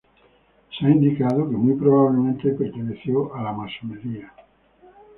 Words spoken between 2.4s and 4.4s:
perteneció a la masonería.